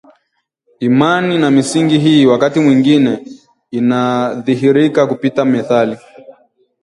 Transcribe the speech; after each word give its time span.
Imani 0.79 1.37
na 1.37 1.51
misingi 1.51 1.99
hii 1.99 2.25
wakati 2.25 2.59
mwingine 2.59 3.25
inadhihirika 3.71 5.07
kupitia 5.07 5.45
methali 5.45 5.97